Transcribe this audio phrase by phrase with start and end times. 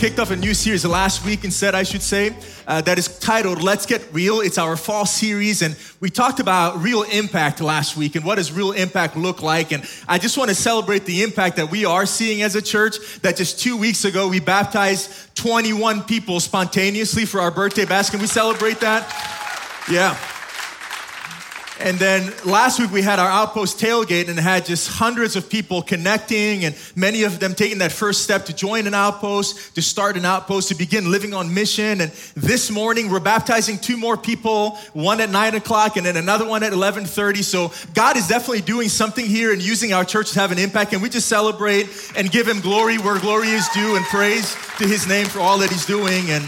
[0.00, 2.34] kicked off a new series last week instead, I should say,
[2.66, 4.40] uh, that is titled Let's Get Real.
[4.40, 8.50] It's our fall series, and we talked about real impact last week and what does
[8.50, 9.72] real impact look like.
[9.72, 13.20] And I just want to celebrate the impact that we are seeing as a church.
[13.20, 18.12] That just two weeks ago, we baptized 21 people spontaneously for our birthday basket.
[18.12, 19.04] Can we celebrate that?
[19.90, 20.16] Yeah.
[21.82, 25.80] And then last week we had our outpost tailgate and had just hundreds of people
[25.80, 30.18] connecting and many of them taking that first step to join an outpost, to start
[30.18, 32.02] an outpost, to begin living on mission.
[32.02, 36.44] And this morning we're baptizing two more people, one at nine o'clock and then another
[36.44, 37.40] one at 1130.
[37.42, 40.92] So God is definitely doing something here and using our church to have an impact.
[40.92, 44.86] And we just celebrate and give him glory where glory is due and praise to
[44.86, 46.28] his name for all that he's doing.
[46.28, 46.46] And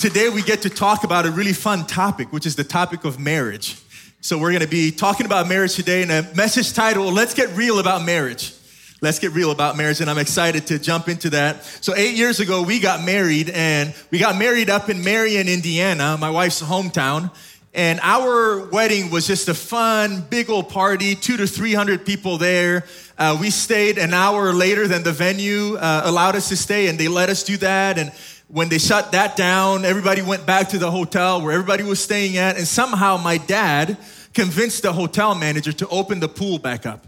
[0.00, 3.20] today we get to talk about a really fun topic, which is the topic of
[3.20, 3.76] marriage.
[4.22, 7.56] So we're going to be talking about marriage today in a message title, Let's Get
[7.56, 8.52] Real About Marriage.
[9.00, 10.02] Let's get real about marriage.
[10.02, 11.64] And I'm excited to jump into that.
[11.64, 16.18] So eight years ago, we got married and we got married up in Marion, Indiana,
[16.20, 17.30] my wife's hometown.
[17.72, 22.84] And our wedding was just a fun, big old party, two to 300 people there.
[23.16, 26.98] Uh, we stayed an hour later than the venue uh, allowed us to stay and
[26.98, 27.96] they let us do that.
[27.96, 28.12] And
[28.52, 32.36] when they shut that down, everybody went back to the hotel where everybody was staying
[32.36, 32.56] at.
[32.56, 33.96] And somehow my dad
[34.34, 37.06] convinced the hotel manager to open the pool back up.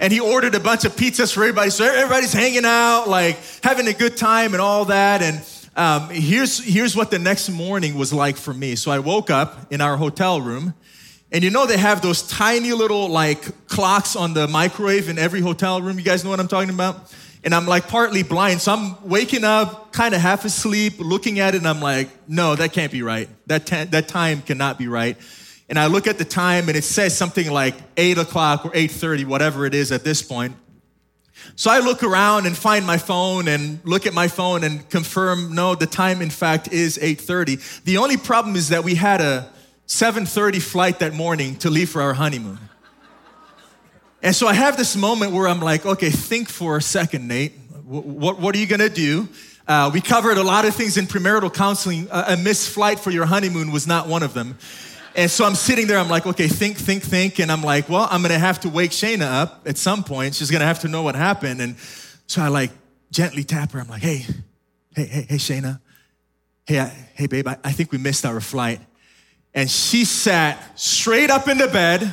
[0.00, 1.70] And he ordered a bunch of pizzas for everybody.
[1.70, 5.22] So everybody's hanging out, like having a good time and all that.
[5.22, 5.40] And
[5.76, 8.74] um, here's, here's what the next morning was like for me.
[8.74, 10.74] So I woke up in our hotel room.
[11.30, 15.40] And you know, they have those tiny little like clocks on the microwave in every
[15.40, 15.98] hotel room.
[15.98, 17.14] You guys know what I'm talking about?
[17.42, 18.60] And I'm like partly blind.
[18.60, 22.54] So I'm waking up, kind of half asleep, looking at it, and I'm like, no,
[22.54, 23.28] that can't be right.
[23.46, 25.16] That, that time cannot be right.
[25.68, 29.24] And I look at the time and it says something like 8 o'clock or 8.30,
[29.26, 30.56] whatever it is at this point.
[31.56, 35.54] So I look around and find my phone and look at my phone and confirm,
[35.54, 37.84] no, the time in fact is 8.30.
[37.84, 39.48] The only problem is that we had a
[39.86, 42.58] 7.30 flight that morning to leave for our honeymoon.
[44.22, 47.52] And so I have this moment where I'm like, okay, think for a second, Nate.
[47.86, 49.28] What, what are you gonna do?
[49.66, 52.08] Uh, we covered a lot of things in premarital counseling.
[52.10, 54.58] a missed flight for your honeymoon was not one of them.
[55.16, 57.40] And so I'm sitting there, I'm like, okay, think, think, think.
[57.40, 60.34] And I'm like, well, I'm gonna have to wake Shayna up at some point.
[60.34, 61.60] She's gonna have to know what happened.
[61.60, 61.76] And
[62.26, 62.70] so I like
[63.10, 63.80] gently tap her.
[63.80, 64.26] I'm like, hey,
[64.94, 65.80] hey, hey, hey, Shayna.
[66.66, 68.80] Hey, I, hey, babe, I, I think we missed our flight.
[69.54, 72.12] And she sat straight up in the bed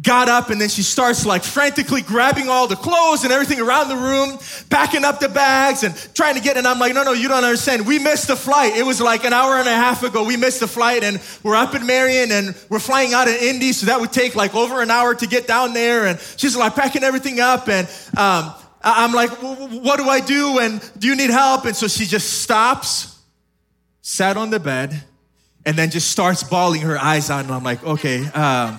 [0.00, 3.88] got up and then she starts like frantically grabbing all the clothes and everything around
[3.88, 4.38] the room,
[4.70, 6.56] packing up the bags and trying to get.
[6.56, 7.86] And I'm like, no, no, you don't understand.
[7.86, 8.76] We missed the flight.
[8.76, 10.24] It was like an hour and a half ago.
[10.24, 13.72] We missed the flight and we're up in Marion and we're flying out of Indy.
[13.72, 16.06] So that would take like over an hour to get down there.
[16.06, 17.68] And she's like packing everything up.
[17.68, 20.58] And, um, I'm like, what do I do?
[20.58, 21.66] And do you need help?
[21.66, 23.18] And so she just stops,
[24.00, 25.04] sat on the bed,
[25.66, 27.44] and then just starts bawling her eyes out.
[27.44, 28.78] And I'm like, okay, um,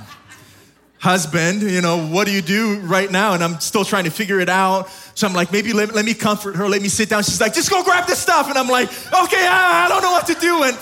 [1.01, 3.33] husband, you know, what do you do right now?
[3.33, 4.87] And I'm still trying to figure it out.
[5.15, 7.23] So I'm like, maybe let, let me comfort her, let me sit down.
[7.23, 8.47] She's like, just go grab the stuff.
[8.49, 10.63] And I'm like, okay, I, I don't know what to do.
[10.63, 10.77] And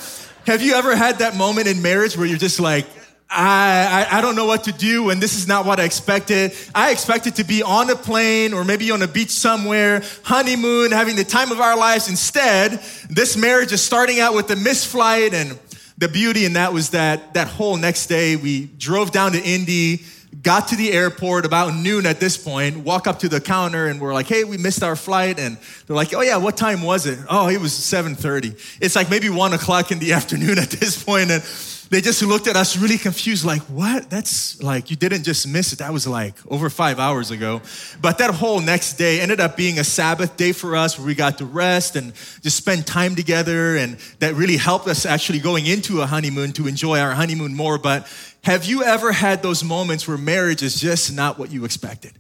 [0.46, 2.86] have you ever had that moment in marriage where you're just like,
[3.32, 6.52] I, I, I, don't know what to do, and this is not what I expected.
[6.74, 11.16] I expected to be on a plane or maybe on a beach somewhere, honeymoon, having
[11.16, 12.10] the time of our lives.
[12.10, 12.72] Instead,
[13.08, 15.60] this marriage is starting out with a missed flight and
[16.00, 20.04] the beauty in that was that that whole next day we drove down to Indy,
[20.42, 24.00] got to the airport about noon at this point, walk up to the counter and
[24.00, 25.40] we're like, hey, we missed our flight.
[25.40, 27.20] And they're like, oh yeah, what time was it?
[27.30, 28.78] Oh, it was 7.30.
[28.80, 31.44] It's like maybe one o'clock in the afternoon at this point, And
[31.90, 34.10] they just looked at us really confused, like, what?
[34.10, 35.80] That's like, you didn't just miss it.
[35.80, 37.62] That was like over five hours ago.
[38.00, 41.16] But that whole next day ended up being a Sabbath day for us where we
[41.16, 43.76] got to rest and just spend time together.
[43.76, 47.80] And that really helped us actually going into a honeymoon to enjoy our honeymoon more.
[47.80, 48.08] But
[48.44, 52.14] have you ever had those moments where marriage is just not what you expected?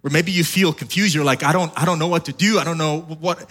[0.00, 1.14] Where maybe you feel confused.
[1.14, 2.58] You're like, I don't, I don't know what to do.
[2.58, 3.50] I don't know what.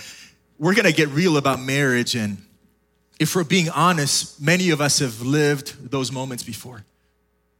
[0.57, 2.44] We're going to get real about marriage and
[3.19, 6.83] if we're being honest, many of us have lived those moments before.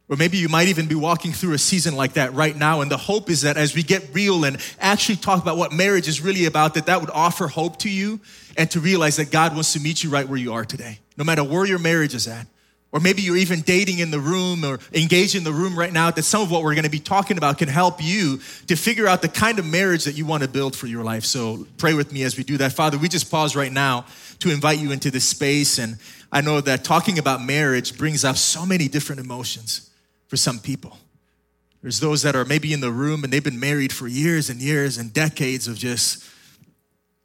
[0.08, 2.80] Or maybe you might even be walking through a season like that right now.
[2.80, 6.06] And the hope is that as we get real and actually talk about what marriage
[6.06, 8.20] is really about, that that would offer hope to you
[8.56, 11.24] and to realize that God wants to meet you right where you are today, no
[11.24, 12.46] matter where your marriage is at.
[12.92, 16.10] Or maybe you're even dating in the room or engaged in the room right now,
[16.12, 18.38] that some of what we're going to be talking about can help you
[18.68, 21.24] to figure out the kind of marriage that you want to build for your life.
[21.24, 22.72] So pray with me as we do that.
[22.72, 24.06] Father, we just pause right now
[24.40, 25.78] to invite you into this space.
[25.78, 25.98] And
[26.30, 29.90] I know that talking about marriage brings up so many different emotions
[30.28, 30.98] for some people.
[31.82, 34.60] There's those that are maybe in the room and they've been married for years and
[34.60, 36.24] years and decades of just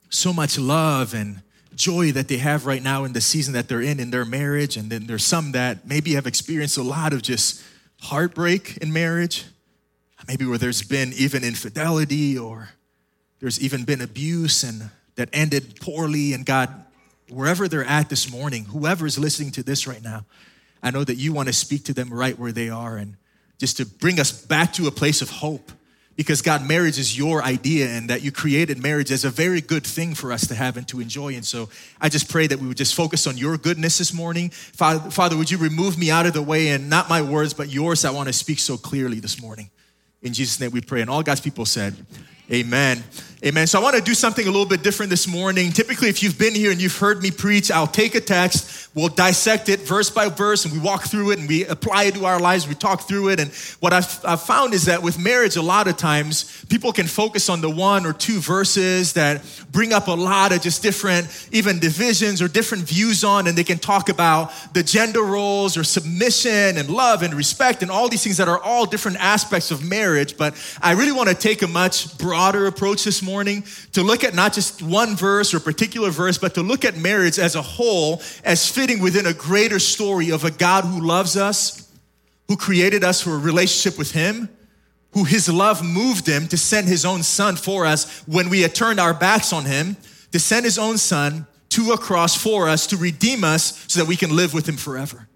[0.10, 1.42] so much love and
[1.74, 4.78] joy that they have right now in the season that they're in in their marriage.
[4.78, 7.64] And then there's some that maybe have experienced a lot of just
[8.02, 9.46] heartbreak in marriage,
[10.28, 12.70] maybe where there's been even infidelity or
[13.40, 16.34] there's even been abuse and that ended poorly.
[16.34, 16.70] And God,
[17.32, 20.26] wherever they're at this morning, whoever is listening to this right now,
[20.84, 23.16] I know that you want to speak to them right where they are and
[23.58, 25.72] just to bring us back to a place of hope.
[26.18, 29.88] Because God, marriage is your idea, and that you created marriage as a very good
[29.88, 31.36] thing for us to have and to enjoy.
[31.36, 31.70] And so
[32.02, 34.50] I just pray that we would just focus on your goodness this morning.
[34.50, 37.70] Father, Father would you remove me out of the way and not my words, but
[37.70, 39.72] yours I want to speak so clearly this morning.
[40.22, 41.02] In Jesus' name we pray.
[41.02, 41.96] And all God's people said,
[42.52, 42.98] Amen.
[42.98, 43.04] Amen.
[43.44, 45.72] So I want to do something a little bit different this morning.
[45.72, 49.10] Typically, if you've been here and you've heard me preach, I'll take a text, we'll
[49.10, 52.26] dissect it verse by verse, and we walk through it and we apply it to
[52.26, 52.68] our lives.
[52.68, 53.40] We talk through it.
[53.40, 57.08] And what I've, I've found is that with marriage, a lot of times people can
[57.08, 61.28] focus on the one or two verses that bring up a lot of just different,
[61.52, 65.84] even divisions or different views on, and they can talk about the gender roles or
[65.84, 69.84] submission and love and respect and all these things that are all different aspects of
[69.84, 70.38] marriage.
[70.38, 73.64] But I really want to take a much broader approach this morning
[73.94, 77.40] to look at not just one verse or particular verse, but to look at marriage
[77.40, 81.88] as a whole as fitting within a greater story of a God who loves us,
[82.48, 84.50] who created us for a relationship with Him,
[85.12, 88.74] who His love moved Him to send His own Son for us when we had
[88.74, 89.98] turned our backs on Him,
[90.32, 94.08] to send His own Son to a cross for us to redeem us so that
[94.08, 95.28] we can live with Him forever.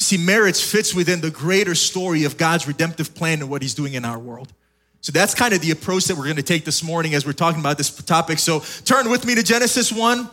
[0.00, 3.94] See, marriage fits within the greater story of God's redemptive plan and what He's doing
[3.94, 4.52] in our world.
[5.02, 7.32] So that's kind of the approach that we're going to take this morning as we're
[7.32, 8.40] talking about this topic.
[8.40, 10.28] So turn with me to Genesis 1,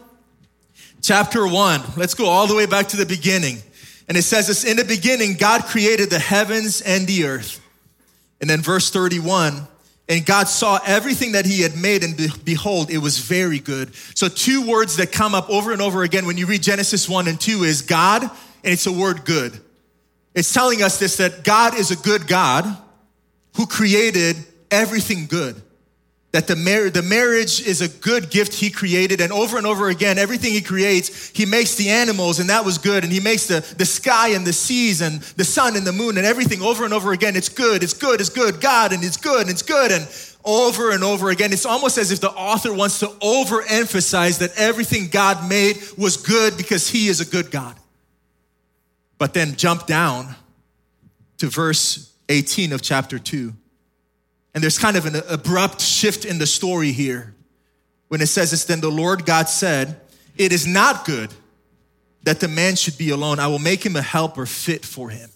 [1.02, 1.82] chapter 1.
[1.98, 3.58] Let's go all the way back to the beginning.
[4.08, 7.60] And it says this In the beginning, God created the heavens and the earth.
[8.42, 9.68] And then verse 31
[10.10, 13.94] and God saw everything that he had made, and behold, it was very good.
[14.16, 17.28] So, two words that come up over and over again when you read Genesis 1
[17.28, 19.58] and 2 is God, and it's a word good.
[20.34, 22.66] It's telling us this that God is a good God
[23.56, 24.36] who created
[24.72, 25.62] everything good.
[26.32, 29.90] That the, mar- the marriage is a good gift he created, and over and over
[29.90, 33.48] again, everything he creates, he makes the animals, and that was good, and he makes
[33.48, 36.86] the, the sky and the seas and the sun and the moon and everything over
[36.86, 37.36] and over again.
[37.36, 40.08] It's good, it's good, it's good, God, and it's good, and it's good, and
[40.46, 41.52] over and over again.
[41.52, 46.58] It's almost as if the author wants to overemphasize that everything God made was good
[46.58, 47.76] because he is a good God.
[49.18, 50.36] But then jump down
[51.38, 53.54] to verse 18 of chapter 2.
[54.54, 57.36] And there's kind of an abrupt shift in the story here
[58.08, 60.02] when it says this then the Lord God said,
[60.38, 61.34] It is not good
[62.24, 63.40] that the man should be alone.
[63.40, 65.30] I will make him a helper fit for him.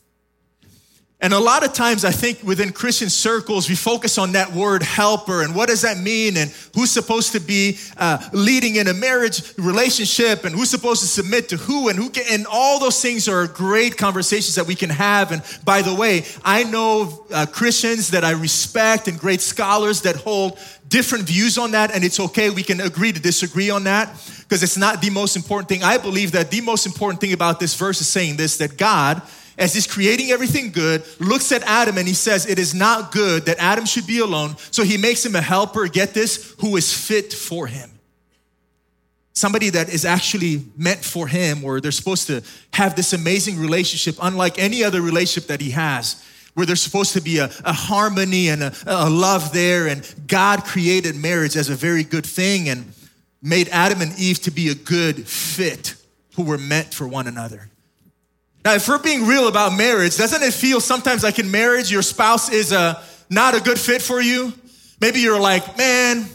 [1.24, 4.84] And a lot of times, I think within Christian circles, we focus on that word
[4.84, 8.94] helper and what does that mean and who's supposed to be uh, leading in a
[8.94, 13.02] marriage relationship and who's supposed to submit to who and who can, and all those
[13.02, 15.32] things are great conversations that we can have.
[15.32, 20.18] And by the way, I know uh, Christians that I respect and great scholars that
[20.18, 20.60] hold
[20.90, 22.50] different views on that, and it's okay.
[22.50, 24.10] We can agree to disagree on that
[24.40, 25.84] because it's not the most important thing.
[25.84, 29.22] I believe that the most important thing about this verse is saying this that God
[29.58, 33.46] as he's creating everything good, looks at Adam and he says, It is not good
[33.46, 34.56] that Adam should be alone.
[34.72, 37.90] So he makes him a helper, get this, who is fit for him.
[39.34, 44.16] Somebody that is actually meant for him, where they're supposed to have this amazing relationship,
[44.22, 48.50] unlike any other relationship that he has, where there's supposed to be a, a harmony
[48.50, 49.88] and a, a love there.
[49.88, 52.94] And God created marriage as a very good thing and
[53.42, 55.96] made Adam and Eve to be a good fit
[56.36, 57.70] who were meant for one another.
[58.66, 62.02] Now, if we're being real about marriage, doesn't it feel sometimes like in marriage your
[62.02, 64.54] spouse is a, not a good fit for you?
[65.02, 66.26] Maybe you're like, man,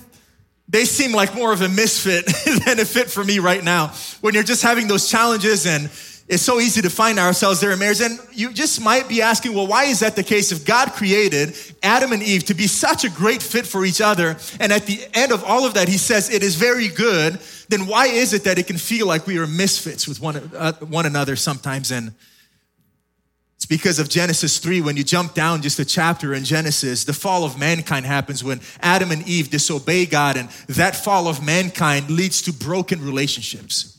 [0.69, 2.27] they seem like more of a misfit
[2.67, 3.93] than a fit for me right now.
[4.21, 5.91] When you're just having those challenges and
[6.29, 8.03] it's so easy to find ourselves there in marriage.
[8.03, 10.53] And you just might be asking, well, why is that the case?
[10.53, 14.37] If God created Adam and Eve to be such a great fit for each other,
[14.61, 17.87] and at the end of all of that, he says it is very good, then
[17.87, 21.07] why is it that it can feel like we are misfits with one, uh, one
[21.07, 21.91] another sometimes?
[21.91, 22.13] And
[23.57, 24.83] it's because of Genesis 3.
[24.83, 28.61] When you jump down just a chapter in Genesis, the fall of mankind happens when
[28.83, 33.98] Adam and Eve disobey God, and that fall of mankind leads to broken relationships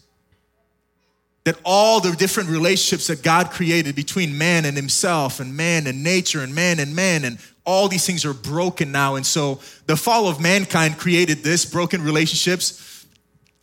[1.46, 6.04] that all the different relationships that God created between man and himself and man and
[6.04, 9.16] nature and man and man and all these things are broken now.
[9.16, 13.06] And so the fall of mankind created this broken relationships.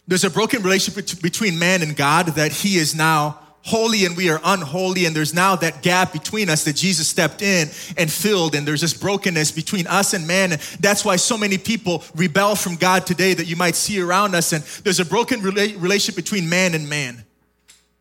[0.06, 4.30] There's a broken relationship between man and God that he is now holy and we
[4.30, 5.04] are unholy.
[5.06, 8.54] And there's now that gap between us that Jesus stepped in and filled.
[8.54, 10.52] And there's this brokenness between us and man.
[10.52, 14.36] And that's why so many people rebel from God today that you might see around
[14.36, 14.52] us.
[14.52, 17.25] And there's a broken relationship between man and man.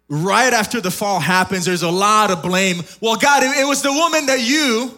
[0.07, 2.81] Right after the fall happens, there's a lot of blame.
[3.01, 4.97] Well, God, it was the woman that you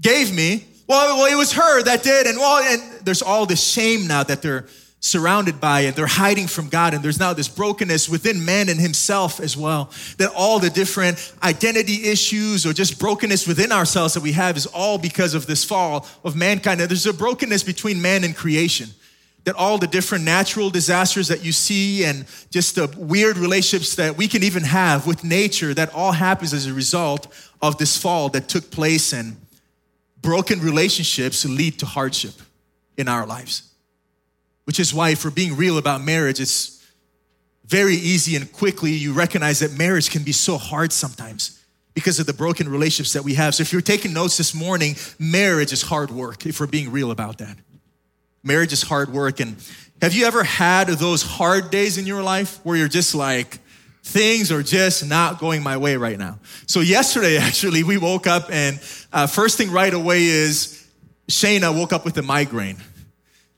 [0.00, 0.64] gave me.
[0.88, 2.26] Well, well, it was her that did.
[2.26, 4.66] And well, and there's all this shame now that they're
[5.00, 6.94] surrounded by and they're hiding from God.
[6.94, 9.90] And there's now this brokenness within man and himself as well.
[10.18, 14.66] That all the different identity issues or just brokenness within ourselves that we have is
[14.66, 16.80] all because of this fall of mankind.
[16.80, 18.88] And there's a brokenness between man and creation.
[19.46, 24.16] That all the different natural disasters that you see and just the weird relationships that
[24.16, 27.28] we can even have with nature, that all happens as a result
[27.62, 29.36] of this fall that took place and
[30.20, 32.34] broken relationships lead to hardship
[32.96, 33.62] in our lives.
[34.64, 36.84] Which is why, if we're being real about marriage, it's
[37.64, 41.62] very easy and quickly you recognize that marriage can be so hard sometimes
[41.94, 43.54] because of the broken relationships that we have.
[43.54, 47.10] So, if you're taking notes this morning, marriage is hard work, if we're being real
[47.10, 47.56] about that.
[48.46, 49.40] Marriage is hard work.
[49.40, 49.56] And
[50.00, 53.58] have you ever had those hard days in your life where you're just like,
[54.02, 56.38] things are just not going my way right now?
[56.66, 58.80] So, yesterday, actually, we woke up, and
[59.12, 60.86] uh, first thing right away is
[61.28, 62.76] Shayna woke up with a migraine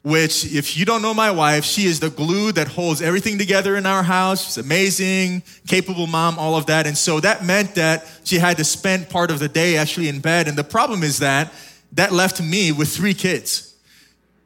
[0.02, 3.76] which, if you don't know my wife, she is the glue that holds everything together
[3.76, 4.46] in our house.
[4.46, 6.86] She's amazing, capable mom, all of that.
[6.86, 10.20] And so that meant that she had to spend part of the day actually in
[10.20, 10.48] bed.
[10.48, 11.52] And the problem is that
[11.92, 13.67] that left me with three kids.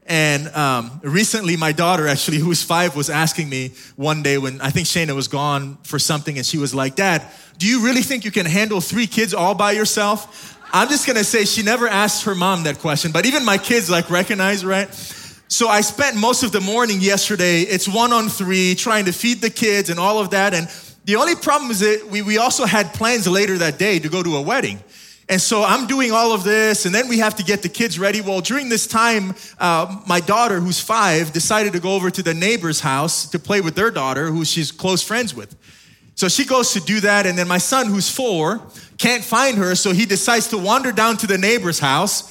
[0.06, 4.70] And um, recently, my daughter, actually, who's five, was asking me one day when I
[4.70, 7.22] think Shayna was gone for something, and she was like, Dad,
[7.58, 10.58] do you really think you can handle three kids all by yourself?
[10.72, 13.90] I'm just gonna say she never asked her mom that question, but even my kids
[13.90, 14.92] like recognize, right?
[15.48, 19.42] So I spent most of the morning yesterday, it's one on three, trying to feed
[19.42, 20.54] the kids and all of that.
[20.54, 20.66] And
[21.04, 24.22] the only problem is that we, we also had plans later that day to go
[24.22, 24.82] to a wedding.
[25.32, 27.98] And so I'm doing all of this, and then we have to get the kids
[27.98, 28.20] ready.
[28.20, 32.34] Well, during this time, uh, my daughter, who's five, decided to go over to the
[32.34, 35.56] neighbor's house to play with their daughter, who she's close friends with.
[36.16, 38.60] So she goes to do that, and then my son, who's four,
[38.98, 42.30] can't find her, so he decides to wander down to the neighbor's house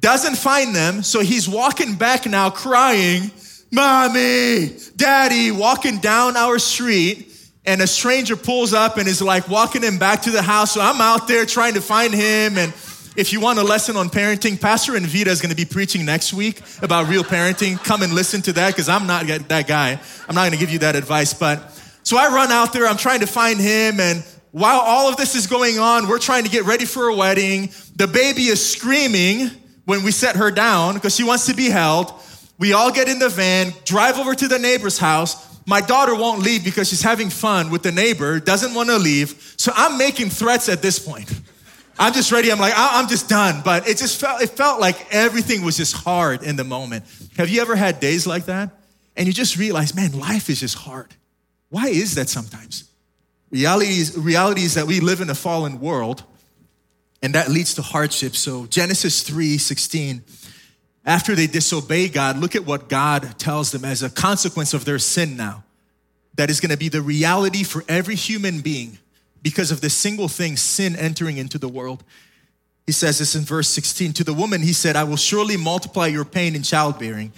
[0.00, 3.30] doesn't find them, so he's walking back now crying,
[3.70, 7.33] Mommy, Daddy, walking down our street.
[7.66, 10.72] And a stranger pulls up and is like walking him back to the house.
[10.72, 12.58] So I'm out there trying to find him.
[12.58, 12.74] And
[13.16, 16.34] if you want a lesson on parenting, Pastor Envita is going to be preaching next
[16.34, 17.82] week about real parenting.
[17.82, 19.98] Come and listen to that because I'm not that guy.
[20.28, 21.32] I'm not going to give you that advice.
[21.32, 21.70] But
[22.02, 22.86] so I run out there.
[22.86, 23.98] I'm trying to find him.
[23.98, 27.14] And while all of this is going on, we're trying to get ready for a
[27.14, 27.70] wedding.
[27.96, 29.50] The baby is screaming
[29.84, 32.12] when we set her down because she wants to be held.
[32.58, 35.53] We all get in the van, drive over to the neighbor's house.
[35.66, 39.54] My daughter won't leave because she's having fun with the neighbor, doesn't want to leave.
[39.56, 41.32] So I'm making threats at this point.
[41.98, 42.50] I'm just ready.
[42.50, 43.62] I'm like, I'm just done.
[43.64, 47.04] But it just felt, it felt like everything was just hard in the moment.
[47.36, 48.70] Have you ever had days like that?
[49.16, 51.14] And you just realize, man, life is just hard.
[51.70, 52.84] Why is that sometimes?
[53.50, 56.24] Reality is, reality is that we live in a fallen world
[57.22, 58.36] and that leads to hardship.
[58.36, 60.22] So Genesis 3 16,
[61.04, 64.98] after they disobey God, look at what God tells them as a consequence of their
[64.98, 65.64] sin now.
[66.36, 68.98] That is going to be the reality for every human being
[69.42, 72.02] because of this single thing, sin entering into the world.
[72.86, 76.06] He says this in verse 16 To the woman, he said, I will surely multiply
[76.06, 77.32] your pain in childbearing.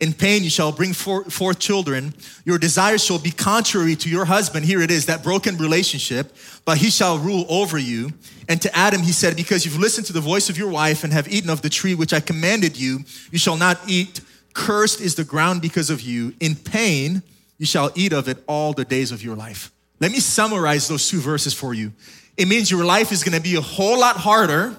[0.00, 2.14] In pain, you shall bring forth children.
[2.46, 4.64] Your desires shall be contrary to your husband.
[4.64, 8.10] Here it is, that broken relationship, but he shall rule over you.
[8.48, 11.12] And to Adam, he said, Because you've listened to the voice of your wife and
[11.12, 14.22] have eaten of the tree which I commanded you, you shall not eat.
[14.54, 16.34] Cursed is the ground because of you.
[16.40, 17.22] In pain,
[17.58, 19.70] you shall eat of it all the days of your life.
[20.00, 21.92] Let me summarize those two verses for you.
[22.38, 24.74] It means your life is gonna be a whole lot harder,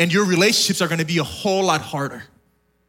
[0.00, 2.24] and your relationships are gonna be a whole lot harder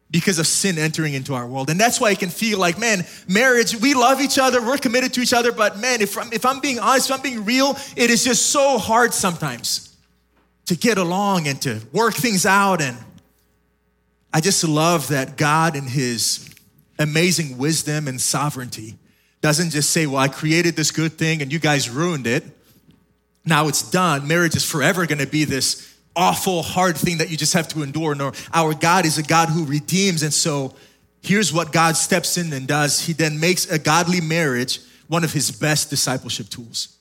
[0.10, 1.70] because of sin entering into our world.
[1.70, 5.14] And that's why it can feel like, man, marriage, we love each other, we're committed
[5.16, 7.76] to each other, but man, if I'm, if I'm being honest, if I'm being real,
[7.96, 9.96] it is just so hard sometimes
[10.68, 12.82] to get along and to work things out.
[12.82, 12.98] And
[14.34, 16.54] I just love that God in His
[17.00, 18.98] amazing wisdom and sovereignty
[19.42, 22.44] doesn't just say, well, I created this good thing and you guys ruined it.
[23.46, 24.28] Now it's done.
[24.28, 28.16] Marriage is forever gonna be this awful, hard thing that you just have to endure.
[28.16, 30.24] No, our God is a God who redeems.
[30.24, 30.74] And so
[31.22, 35.32] here's what God steps in and does He then makes a godly marriage one of
[35.32, 36.98] His best discipleship tools.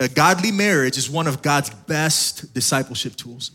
[0.00, 3.52] A godly marriage is one of God's best discipleship tools.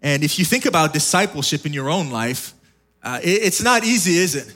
[0.00, 2.54] And if you think about discipleship in your own life,
[3.02, 4.54] uh, it, it's not easy, is it?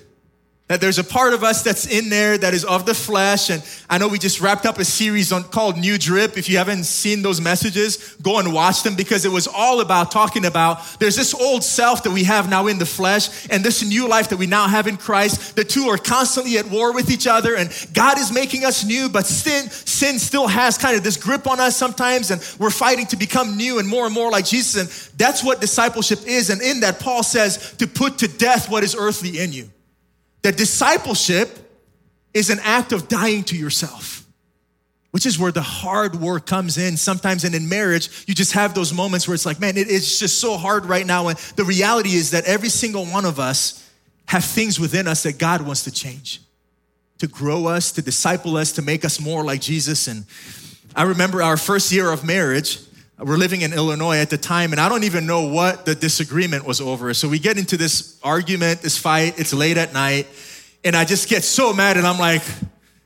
[0.72, 3.50] That there's a part of us that's in there that is of the flesh.
[3.50, 6.38] And I know we just wrapped up a series on called New Drip.
[6.38, 10.10] If you haven't seen those messages, go and watch them because it was all about
[10.10, 13.86] talking about there's this old self that we have now in the flesh and this
[13.86, 15.56] new life that we now have in Christ.
[15.56, 19.10] The two are constantly at war with each other and God is making us new,
[19.10, 23.04] but sin, sin still has kind of this grip on us sometimes and we're fighting
[23.08, 24.80] to become new and more and more like Jesus.
[24.80, 26.48] And that's what discipleship is.
[26.48, 29.68] And in that, Paul says to put to death what is earthly in you.
[30.42, 31.58] That discipleship
[32.34, 34.26] is an act of dying to yourself,
[35.10, 36.96] which is where the hard work comes in.
[36.96, 40.18] Sometimes, and in marriage, you just have those moments where it's like, man, it is
[40.18, 41.28] just so hard right now.
[41.28, 43.88] And the reality is that every single one of us
[44.26, 46.40] have things within us that God wants to change,
[47.18, 50.08] to grow us, to disciple us, to make us more like Jesus.
[50.08, 50.24] And
[50.96, 52.78] I remember our first year of marriage.
[53.24, 56.66] We're living in Illinois at the time, and I don't even know what the disagreement
[56.66, 57.14] was over.
[57.14, 59.38] So we get into this argument, this fight.
[59.38, 60.26] It's late at night,
[60.82, 62.42] and I just get so mad, and I'm like,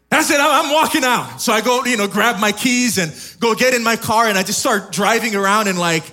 [0.08, 1.42] that's it, I'm walking out.
[1.42, 4.38] So I go, you know, grab my keys and go get in my car, and
[4.38, 6.04] I just start driving around, and like,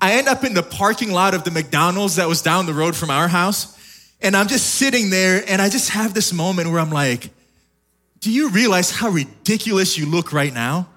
[0.00, 2.96] I end up in the parking lot of the McDonald's that was down the road
[2.96, 3.78] from our house.
[4.20, 7.30] And I'm just sitting there, and I just have this moment where I'm like,
[8.18, 10.88] do you realize how ridiculous you look right now?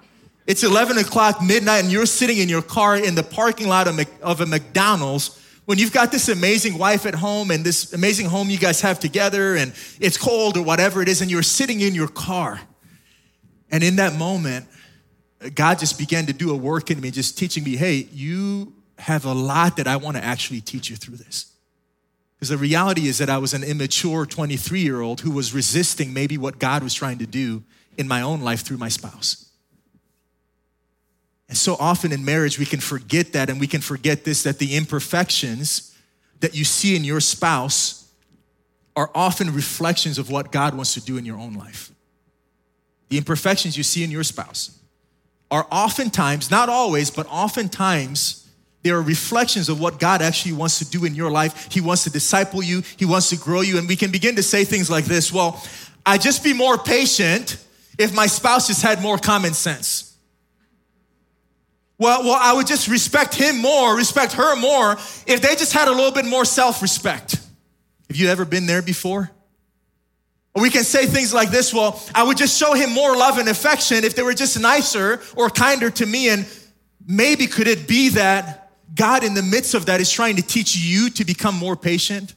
[0.46, 4.40] It's 11 o'clock midnight and you're sitting in your car in the parking lot of
[4.40, 8.58] a McDonald's when you've got this amazing wife at home and this amazing home you
[8.58, 12.06] guys have together and it's cold or whatever it is and you're sitting in your
[12.06, 12.60] car.
[13.72, 14.66] And in that moment,
[15.54, 19.24] God just began to do a work in me, just teaching me, hey, you have
[19.24, 21.52] a lot that I want to actually teach you through this.
[22.36, 26.12] Because the reality is that I was an immature 23 year old who was resisting
[26.12, 27.64] maybe what God was trying to do
[27.98, 29.45] in my own life through my spouse.
[31.48, 34.58] And so often in marriage, we can forget that and we can forget this that
[34.58, 35.96] the imperfections
[36.40, 38.08] that you see in your spouse
[38.94, 41.92] are often reflections of what God wants to do in your own life.
[43.08, 44.78] The imperfections you see in your spouse
[45.50, 48.48] are oftentimes, not always, but oftentimes,
[48.82, 51.72] they are reflections of what God actually wants to do in your life.
[51.72, 53.78] He wants to disciple you, He wants to grow you.
[53.78, 55.62] And we can begin to say things like this Well,
[56.04, 57.58] I'd just be more patient
[57.98, 60.15] if my spouse just had more common sense.
[61.98, 64.92] Well, well, I would just respect him more, respect her more,
[65.26, 67.36] if they just had a little bit more self respect.
[68.08, 69.30] Have you ever been there before?
[70.54, 73.38] Or we can say things like this well, I would just show him more love
[73.38, 76.30] and affection if they were just nicer or kinder to me.
[76.30, 76.46] And
[77.06, 80.76] maybe could it be that God, in the midst of that, is trying to teach
[80.76, 82.34] you to become more patient?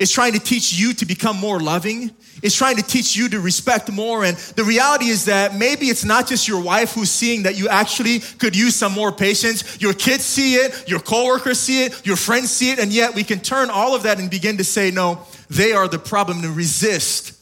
[0.00, 2.10] Is trying to teach you to become more loving.
[2.42, 4.24] Is trying to teach you to respect more.
[4.24, 7.68] And the reality is that maybe it's not just your wife who's seeing that you
[7.68, 9.80] actually could use some more patience.
[9.80, 13.22] Your kids see it, your coworkers see it, your friends see it, and yet we
[13.22, 16.56] can turn all of that and begin to say, no, they are the problem and
[16.56, 17.40] resist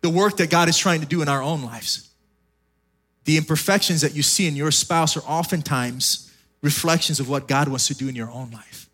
[0.00, 2.08] the work that God is trying to do in our own lives.
[3.24, 6.32] The imperfections that you see in your spouse are oftentimes
[6.62, 8.88] reflections of what God wants to do in your own life.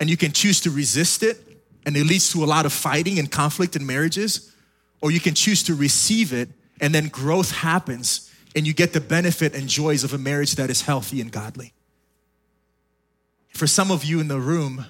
[0.00, 1.38] And you can choose to resist it
[1.84, 4.54] and it leads to a lot of fighting and conflict in marriages,
[5.00, 6.48] or you can choose to receive it
[6.80, 10.68] and then growth happens and you get the benefit and joys of a marriage that
[10.68, 11.72] is healthy and godly.
[13.54, 14.86] For some of you in the room,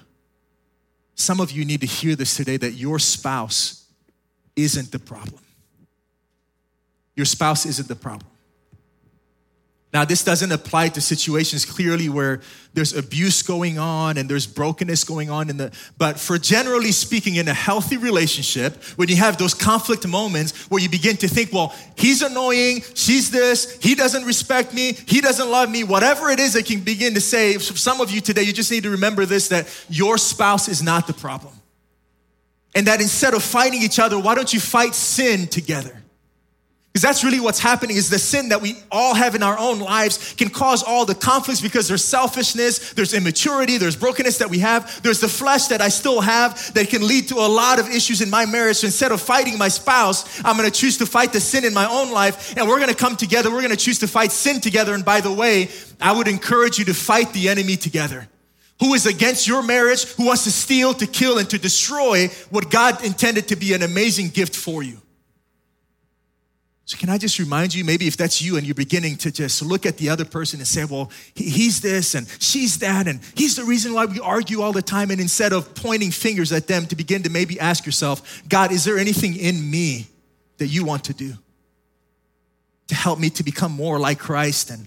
[1.15, 3.85] some of you need to hear this today that your spouse
[4.55, 5.41] isn't the problem.
[7.15, 8.32] Your spouse isn't the problem.
[9.93, 12.41] Now, this doesn't apply to situations clearly where
[12.73, 17.35] there's abuse going on and there's brokenness going on in the, but for generally speaking,
[17.35, 21.53] in a healthy relationship, when you have those conflict moments where you begin to think,
[21.53, 26.39] well, he's annoying, she's this, he doesn't respect me, he doesn't love me, whatever it
[26.39, 29.27] is that can begin to say, some of you today, you just need to remember
[29.27, 31.53] this that your spouse is not the problem.
[32.73, 36.02] And that instead of fighting each other, why don't you fight sin together?
[36.93, 39.79] Because that's really what's happening is the sin that we all have in our own
[39.79, 44.59] lives can cause all the conflicts because there's selfishness, there's immaturity, there's brokenness that we
[44.59, 47.89] have, there's the flesh that I still have that can lead to a lot of
[47.89, 48.77] issues in my marriage.
[48.77, 51.89] So instead of fighting my spouse, I'm gonna choose to fight the sin in my
[51.89, 54.93] own life and we're gonna come together, we're gonna choose to fight sin together.
[54.93, 58.27] And by the way, I would encourage you to fight the enemy together.
[58.81, 62.69] Who is against your marriage, who wants to steal, to kill, and to destroy what
[62.69, 64.99] God intended to be an amazing gift for you.
[66.85, 69.61] So, can I just remind you, maybe if that's you and you're beginning to just
[69.61, 73.55] look at the other person and say, well, he's this and she's that, and he's
[73.55, 75.09] the reason why we argue all the time.
[75.09, 78.83] And instead of pointing fingers at them, to begin to maybe ask yourself, God, is
[78.83, 80.07] there anything in me
[80.57, 81.33] that you want to do
[82.87, 84.69] to help me to become more like Christ?
[84.69, 84.85] And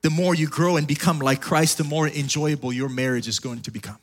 [0.00, 3.60] the more you grow and become like Christ, the more enjoyable your marriage is going
[3.62, 3.98] to become.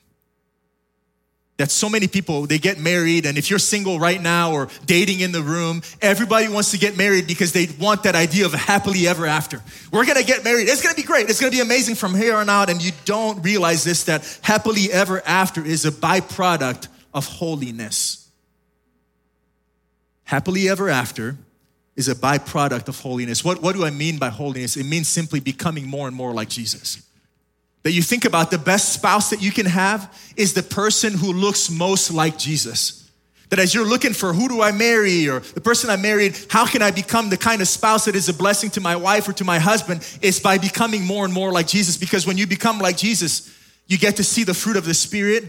[1.58, 5.22] That so many people they get married and if you're single right now or dating
[5.22, 9.08] in the room everybody wants to get married because they want that idea of happily
[9.08, 9.62] ever after.
[9.92, 10.68] We're going to get married.
[10.68, 11.30] It's going to be great.
[11.30, 14.40] It's going to be amazing from here on out and you don't realize this that
[14.42, 18.30] happily ever after is a byproduct of holiness.
[20.26, 21.38] Happily ever after
[21.96, 23.46] is a byproduct of holiness.
[23.46, 24.76] What, what do i mean by holiness?
[24.76, 27.02] It means simply becoming more and more like jesus
[27.86, 31.32] that you think about the best spouse that you can have is the person who
[31.32, 33.08] looks most like Jesus.
[33.50, 36.66] That as you're looking for who do I marry or the person I married, how
[36.66, 39.34] can I become the kind of spouse that is a blessing to my wife or
[39.34, 40.04] to my husband?
[40.24, 41.96] It's by becoming more and more like Jesus.
[41.96, 45.44] Because when you become like Jesus, you get to see the fruit of the Spirit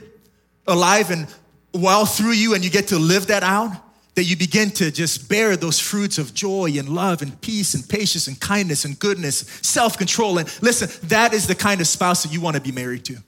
[0.66, 1.27] alive and
[1.72, 3.72] well through you, and you get to live that out
[4.16, 7.87] that you begin to just bear those fruits of joy and love and peace and
[7.87, 10.38] patience and kindness and goodness, self control.
[10.38, 13.18] And listen, that is the kind of spouse that you want to be married to.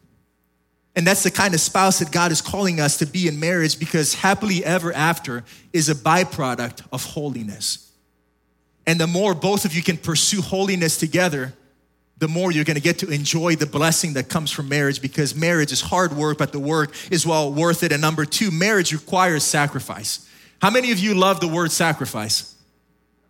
[0.96, 3.78] And that's the kind of spouse that God is calling us to be in marriage
[3.78, 7.92] because happily ever after is a byproduct of holiness.
[8.86, 11.52] And the more both of you can pursue holiness together,
[12.16, 15.70] the more you're gonna get to enjoy the blessing that comes from marriage because marriage
[15.70, 17.92] is hard work, but the work is well worth it.
[17.92, 20.27] And number two, marriage requires sacrifice.
[20.60, 22.54] How many of you love the word sacrifice?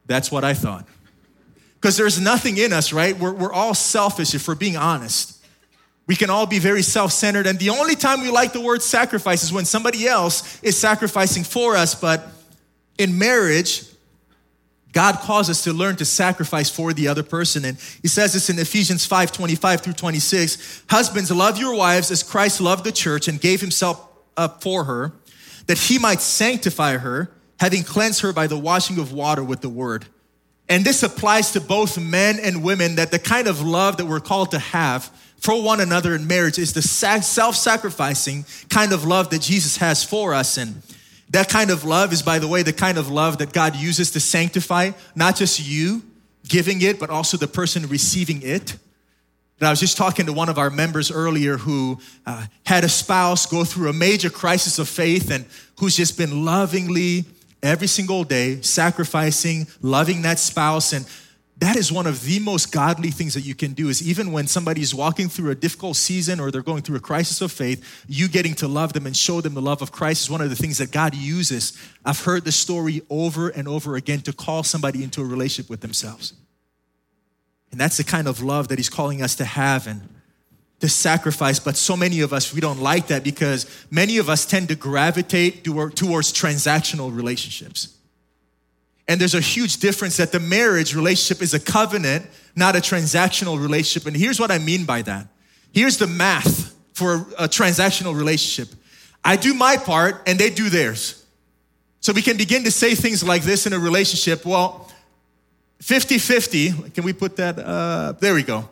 [0.06, 0.86] That's what I thought.
[1.74, 3.16] Because there's nothing in us, right?
[3.16, 5.44] We're, we're all selfish if we're being honest.
[6.06, 7.46] We can all be very self centered.
[7.46, 11.44] And the only time we like the word sacrifice is when somebody else is sacrificing
[11.44, 11.94] for us.
[11.94, 12.26] But
[12.96, 13.84] in marriage,
[14.92, 17.64] God calls us to learn to sacrifice for the other person.
[17.66, 20.84] And he says this in Ephesians 5 25 through 26.
[20.88, 24.04] Husbands, love your wives as Christ loved the church and gave himself
[24.36, 25.12] up for her
[25.68, 29.68] that he might sanctify her, having cleansed her by the washing of water with the
[29.68, 30.06] word.
[30.68, 34.20] And this applies to both men and women that the kind of love that we're
[34.20, 39.30] called to have for one another in marriage is the self sacrificing kind of love
[39.30, 40.58] that Jesus has for us.
[40.58, 40.82] And
[41.30, 44.10] that kind of love is, by the way, the kind of love that God uses
[44.12, 46.02] to sanctify not just you
[46.48, 48.76] giving it, but also the person receiving it.
[49.60, 52.88] And I was just talking to one of our members earlier who uh, had a
[52.88, 55.46] spouse go through a major crisis of faith and
[55.78, 57.24] who's just been lovingly
[57.62, 60.92] every single day sacrificing, loving that spouse.
[60.92, 61.06] And
[61.58, 64.46] that is one of the most godly things that you can do is even when
[64.46, 68.04] somebody is walking through a difficult season or they're going through a crisis of faith,
[68.06, 70.50] you getting to love them and show them the love of Christ is one of
[70.50, 71.76] the things that God uses.
[72.04, 75.80] I've heard the story over and over again to call somebody into a relationship with
[75.80, 76.34] themselves.
[77.70, 80.08] And that's the kind of love that he's calling us to have and
[80.80, 81.58] to sacrifice.
[81.58, 84.74] But so many of us, we don't like that because many of us tend to
[84.74, 87.94] gravitate towards transactional relationships.
[89.06, 93.60] And there's a huge difference that the marriage relationship is a covenant, not a transactional
[93.60, 94.06] relationship.
[94.06, 95.28] And here's what I mean by that.
[95.72, 98.74] Here's the math for a transactional relationship.
[99.24, 101.24] I do my part and they do theirs.
[102.00, 104.44] So we can begin to say things like this in a relationship.
[104.44, 104.87] Well,
[105.80, 106.72] 50 50.
[106.90, 107.58] Can we put that?
[107.58, 108.68] Uh, there we go.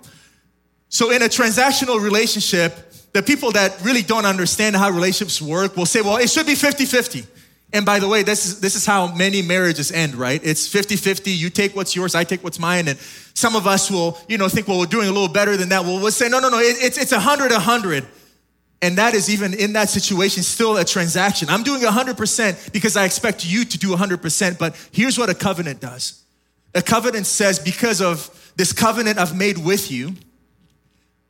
[0.89, 5.87] So, in a transactional relationship, the people that really don't understand how relationships work will
[5.87, 7.25] say, well, it should be 50 50.
[7.73, 10.41] And by the way, this is, this is how many marriages end, right?
[10.45, 11.31] It's 50 50.
[11.31, 12.89] You take what's yours, I take what's mine.
[12.89, 12.99] And
[13.35, 15.83] some of us will, you know, think, well, we're doing a little better than that.
[15.83, 18.07] Well, we'll say, no, no, no, it, it's, it's 100 100.
[18.83, 21.49] And that is even in that situation still a transaction.
[21.49, 24.59] I'm doing 100% because I expect you to do 100%.
[24.59, 26.26] But here's what a covenant does
[26.75, 30.15] a covenant says, because of this covenant I've made with you,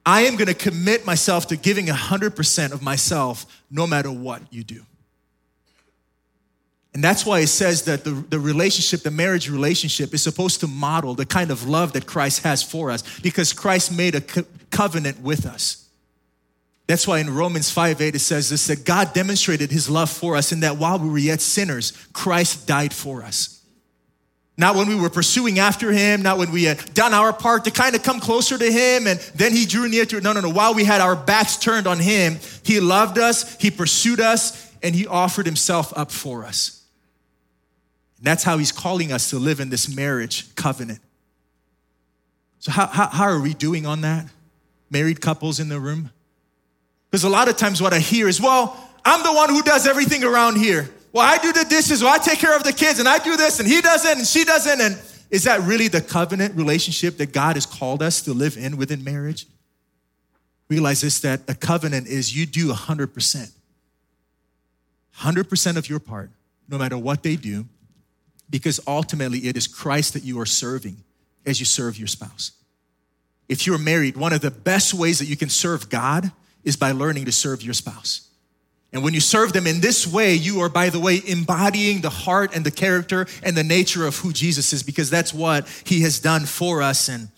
[0.04, 4.62] I am going to commit myself to giving 100% of myself no matter what you
[4.62, 4.82] do.
[6.94, 10.66] And that's why it says that the, the relationship, the marriage relationship, is supposed to
[10.66, 14.46] model the kind of love that Christ has for us because Christ made a co-
[14.70, 15.86] covenant with us.
[16.86, 20.36] That's why in Romans 5 8 it says this that God demonstrated his love for
[20.36, 23.55] us in that while we were yet sinners, Christ died for us.
[24.58, 27.70] Not when we were pursuing after him, not when we had done our part to
[27.70, 30.22] kind of come closer to him and then he drew near to it.
[30.22, 30.48] No, no, no.
[30.48, 34.94] While we had our backs turned on him, he loved us, he pursued us, and
[34.94, 36.82] he offered himself up for us.
[38.16, 41.00] And that's how he's calling us to live in this marriage covenant.
[42.60, 44.26] So, how, how, how are we doing on that?
[44.90, 46.10] Married couples in the room?
[47.10, 49.86] Because a lot of times what I hear is, well, I'm the one who does
[49.86, 50.88] everything around here.
[51.16, 53.38] Well, I do the dishes, well, I take care of the kids, and I do
[53.38, 54.82] this, and he doesn't, and she doesn't.
[54.82, 55.00] And
[55.30, 59.02] is that really the covenant relationship that God has called us to live in within
[59.02, 59.46] marriage?
[60.68, 63.50] Realize this that a covenant is you do 100%.
[65.20, 66.28] 100% of your part,
[66.68, 67.64] no matter what they do,
[68.50, 70.98] because ultimately it is Christ that you are serving
[71.46, 72.52] as you serve your spouse.
[73.48, 76.30] If you're married, one of the best ways that you can serve God
[76.62, 78.28] is by learning to serve your spouse.
[78.96, 82.08] And when you serve them in this way, you are, by the way, embodying the
[82.08, 86.00] heart and the character and the nature of who Jesus is because that's what he
[86.00, 87.10] has done for us.
[87.10, 87.28] And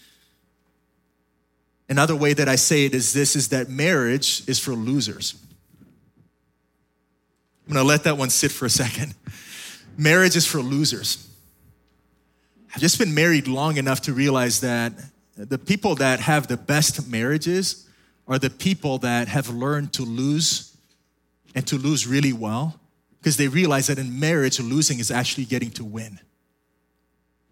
[1.89, 5.35] another way that I say it is this is that marriage is for losers.
[7.67, 9.17] I'm gonna let that one sit for a second.
[9.97, 11.29] Marriage is for losers.
[12.73, 14.93] I've just been married long enough to realize that
[15.37, 17.89] the people that have the best marriages
[18.29, 20.68] are the people that have learned to lose
[21.55, 22.79] and to lose really well
[23.19, 26.21] because they realize that in marriage, losing is actually getting to win.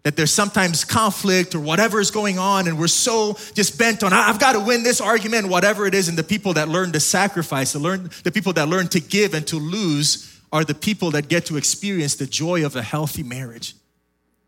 [0.03, 4.13] That there's sometimes conflict or whatever is going on, and we're so just bent on,
[4.13, 6.07] I've got to win this argument, whatever it is.
[6.07, 9.33] And the people that learn to sacrifice, the, learn, the people that learn to give
[9.33, 13.23] and to lose, are the people that get to experience the joy of a healthy
[13.23, 13.75] marriage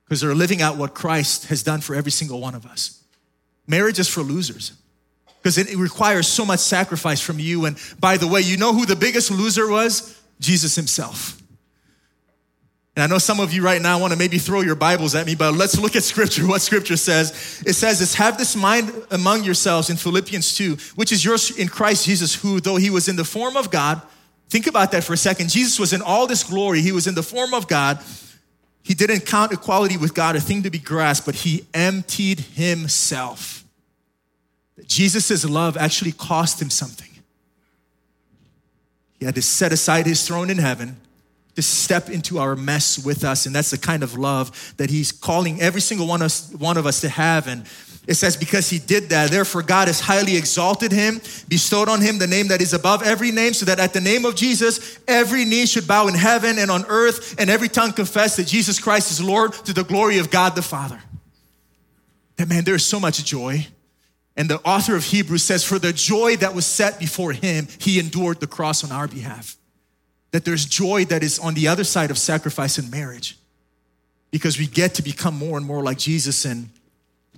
[0.06, 3.04] because they're living out what Christ has done for every single one of us.
[3.68, 4.72] Marriage is for losers
[5.42, 7.66] because it requires so much sacrifice from you.
[7.66, 10.20] And by the way, you know who the biggest loser was?
[10.40, 11.42] Jesus himself.
[12.96, 15.26] And I know some of you right now want to maybe throw your Bibles at
[15.26, 17.64] me, but let's look at scripture, what scripture says.
[17.66, 21.70] It says this, have this mind among yourselves in Philippians 2, which is yours in
[21.70, 24.02] Christ Jesus, who though he was in the form of God,
[24.50, 25.50] think about that for a second.
[25.50, 26.82] Jesus was in all this glory.
[26.82, 28.00] He was in the form of God.
[28.84, 33.64] He didn't count equality with God a thing to be grasped, but he emptied himself
[34.88, 37.10] Jesus' love actually cost him something.
[39.20, 40.98] He had to set aside his throne in heaven
[41.56, 43.46] to step into our mess with us.
[43.46, 46.78] And that's the kind of love that he's calling every single one of us, one
[46.78, 47.48] of us to have.
[47.48, 47.66] And
[48.08, 52.18] it says, because he did that, therefore God has highly exalted him, bestowed on him
[52.18, 55.44] the name that is above every name, so that at the name of Jesus, every
[55.44, 59.12] knee should bow in heaven and on earth, and every tongue confess that Jesus Christ
[59.12, 61.02] is Lord to the glory of God the Father.
[62.38, 63.68] That man, there is so much joy
[64.36, 68.00] and the author of Hebrews says, For the joy that was set before him, he
[68.00, 69.58] endured the cross on our behalf.
[70.32, 73.38] That there's joy that is on the other side of sacrifice and marriage
[74.32, 76.70] because we get to become more and more like Jesus and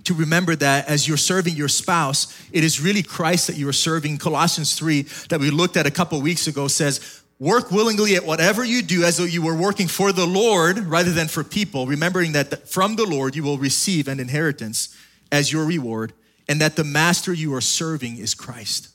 [0.04, 3.72] to remember that as you're serving your spouse, it is really Christ that you are
[3.72, 4.18] serving.
[4.18, 8.64] Colossians 3, that we looked at a couple weeks ago, says, Work willingly at whatever
[8.64, 12.32] you do as though you were working for the Lord rather than for people, remembering
[12.32, 14.96] that from the Lord you will receive an inheritance
[15.30, 16.12] as your reward
[16.52, 18.90] and that the master you are serving is Christ.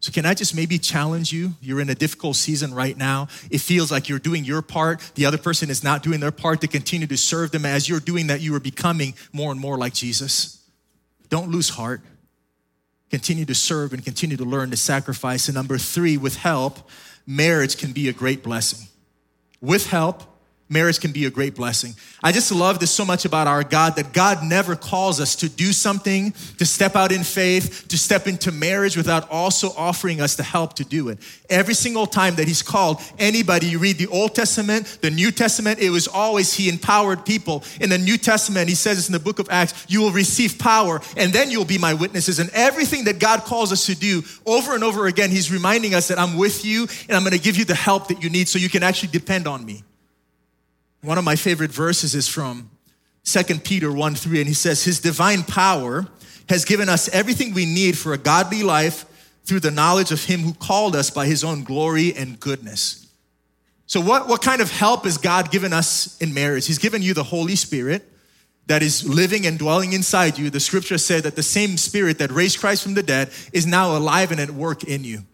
[0.00, 1.52] So, can I just maybe challenge you?
[1.60, 3.28] You're in a difficult season right now.
[3.48, 6.62] It feels like you're doing your part, the other person is not doing their part
[6.62, 7.64] to continue to serve them.
[7.64, 10.68] As you're doing that, you are becoming more and more like Jesus.
[11.28, 12.00] Don't lose heart.
[13.08, 15.46] Continue to serve and continue to learn to sacrifice.
[15.46, 16.90] And number three, with help,
[17.24, 18.88] marriage can be a great blessing.
[19.60, 20.24] With help,
[20.74, 21.94] marriage can be a great blessing.
[22.22, 25.48] I just love this so much about our God that God never calls us to
[25.48, 30.34] do something, to step out in faith, to step into marriage without also offering us
[30.34, 31.18] the help to do it.
[31.48, 35.78] Every single time that He's called anybody, you read the Old Testament, the New Testament,
[35.78, 37.64] it was always He empowered people.
[37.80, 40.58] In the New Testament, He says this in the book of Acts, you will receive
[40.58, 42.38] power and then you'll be my witnesses.
[42.38, 46.08] And everything that God calls us to do over and over again, He's reminding us
[46.08, 48.48] that I'm with you and I'm going to give you the help that you need
[48.48, 49.84] so you can actually depend on me.
[51.04, 52.70] One of my favorite verses is from
[53.24, 56.06] 2 Peter 1 3, and he says, His divine power
[56.48, 59.04] has given us everything we need for a godly life
[59.44, 63.06] through the knowledge of Him who called us by His own glory and goodness.
[63.84, 66.66] So, what, what kind of help has God given us in marriage?
[66.66, 68.10] He's given you the Holy Spirit
[68.66, 70.48] that is living and dwelling inside you.
[70.48, 73.94] The scripture said that the same Spirit that raised Christ from the dead is now
[73.94, 75.24] alive and at work in you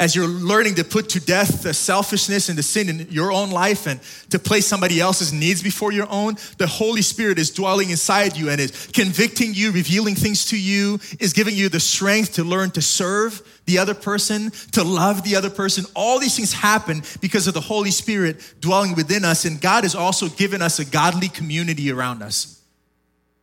[0.00, 3.50] as you're learning to put to death the selfishness and the sin in your own
[3.50, 7.90] life and to place somebody else's needs before your own, the Holy Spirit is dwelling
[7.90, 12.32] inside you and is convicting you, revealing things to you, is giving you the strength
[12.32, 15.84] to learn to serve the other person, to love the other person.
[15.94, 19.94] All these things happen because of the Holy Spirit dwelling within us, and God has
[19.94, 22.62] also given us a godly community around us.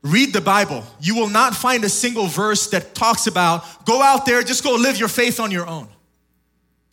[0.01, 0.83] Read the Bible.
[1.01, 4.73] You will not find a single verse that talks about go out there, just go
[4.73, 5.87] live your faith on your own.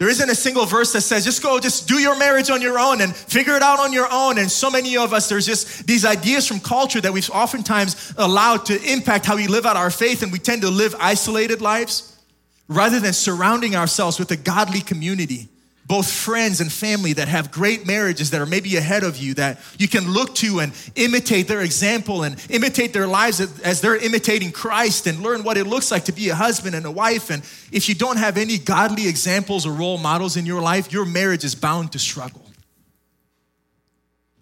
[0.05, 2.79] There isn't a single verse that says, just go, just do your marriage on your
[2.79, 4.37] own and figure it out on your own.
[4.37, 8.67] And so many of us, there's just these ideas from culture that we've oftentimes allowed
[8.67, 12.21] to impact how we live out our faith, and we tend to live isolated lives
[12.69, 15.49] rather than surrounding ourselves with a godly community
[15.87, 19.61] both friends and family that have great marriages that are maybe ahead of you that
[19.79, 24.51] you can look to and imitate their example and imitate their lives as they're imitating
[24.51, 27.31] Christ and learn what it looks like to be a husband and a wife.
[27.31, 31.05] And if you don't have any godly examples or role models in your life, your
[31.05, 32.41] marriage is bound to struggle.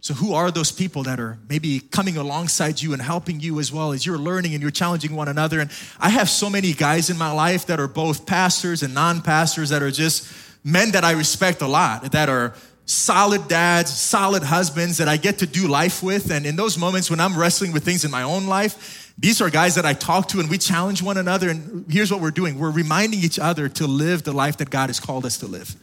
[0.00, 3.70] So, who are those people that are maybe coming alongside you and helping you as
[3.70, 5.60] well as you're learning and you're challenging one another?
[5.60, 9.22] And I have so many guys in my life that are both pastors and non
[9.22, 10.26] pastors that are just
[10.64, 12.54] men that I respect a lot, that are
[12.86, 16.30] solid dads, solid husbands that I get to do life with.
[16.30, 19.50] And in those moments when I'm wrestling with things in my own life, these are
[19.50, 21.48] guys that I talk to and we challenge one another.
[21.48, 24.88] And here's what we're doing we're reminding each other to live the life that God
[24.88, 25.74] has called us to live.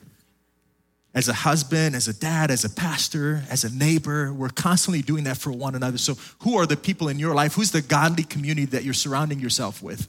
[1.14, 5.24] As a husband, as a dad, as a pastor, as a neighbor, we're constantly doing
[5.24, 5.98] that for one another.
[5.98, 7.56] So, who are the people in your life?
[7.56, 10.08] Who's the godly community that you're surrounding yourself with?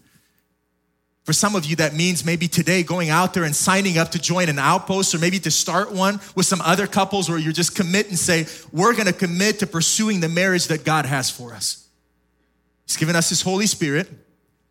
[1.24, 4.18] For some of you, that means maybe today going out there and signing up to
[4.18, 7.76] join an outpost or maybe to start one with some other couples where you just
[7.76, 11.86] commit and say, We're gonna commit to pursuing the marriage that God has for us.
[12.86, 14.08] He's given us His Holy Spirit,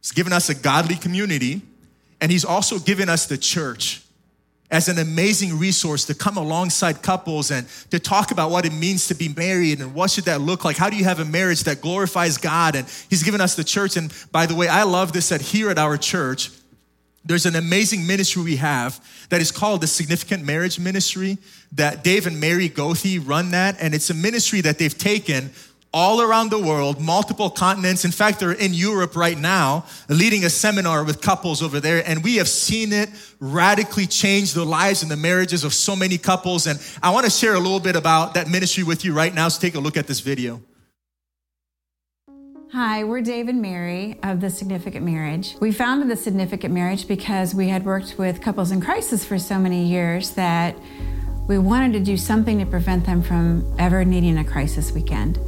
[0.01, 1.61] He's given us a godly community,
[2.19, 4.01] and He's also given us the church
[4.71, 9.07] as an amazing resource to come alongside couples and to talk about what it means
[9.07, 10.77] to be married and what should that look like?
[10.77, 12.75] How do you have a marriage that glorifies god?
[12.75, 13.97] And he's given us the church.
[13.97, 16.51] And by the way i love this that here at our church
[17.25, 21.37] there's an amazing ministry we have that is called the significant marriage ministry
[21.73, 23.75] that dave and mary gothi run that.
[23.79, 25.51] And it's a ministry that they've taken
[25.91, 28.05] all around the world, multiple continents.
[28.05, 32.07] In fact, they're in Europe right now, leading a seminar with couples over there.
[32.07, 36.17] And we have seen it radically change the lives and the marriages of so many
[36.17, 36.67] couples.
[36.67, 39.47] And I want to share a little bit about that ministry with you right now.
[39.47, 40.61] So take a look at this video.
[42.71, 45.55] Hi, we're Dave and Mary of The Significant Marriage.
[45.59, 49.57] We founded The Significant Marriage because we had worked with couples in crisis for so
[49.57, 50.75] many years that
[51.47, 55.39] we wanted to do something to prevent them from ever needing a crisis weekend.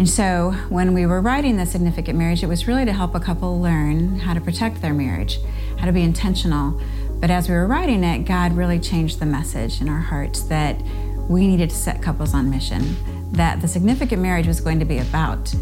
[0.00, 3.20] And so when we were writing The Significant Marriage, it was really to help a
[3.20, 5.38] couple learn how to protect their marriage,
[5.76, 6.80] how to be intentional.
[7.20, 10.80] But as we were writing it, God really changed the message in our hearts that
[11.28, 12.96] we needed to set couples on mission,
[13.32, 15.54] that the significant marriage was going to be about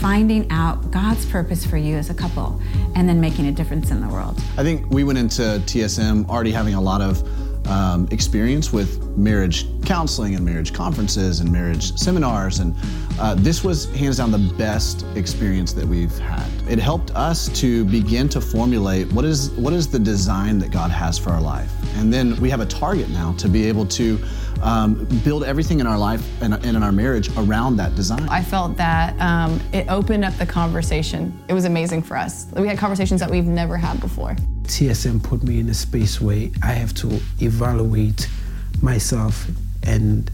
[0.00, 2.60] finding out God's purpose for you as a couple
[2.96, 4.42] and then making a difference in the world.
[4.58, 7.22] I think we went into TSM already having a lot of
[7.66, 12.60] um, experience with marriage counseling and marriage conferences and marriage seminars.
[12.60, 12.74] And
[13.18, 16.48] uh, this was hands down the best experience that we've had.
[16.68, 20.90] It helped us to begin to formulate what is, what is the design that God
[20.90, 21.70] has for our life.
[21.96, 24.18] And then we have a target now to be able to
[24.62, 28.28] um, build everything in our life and, and, in our marriage around that design.
[28.28, 31.38] I felt that um, it opened up the conversation.
[31.48, 32.46] It was amazing for us.
[32.56, 34.36] We had conversations that we've never had before.
[34.64, 38.28] TSM put me in a space where I have to evaluate
[38.82, 39.46] myself
[39.82, 40.30] and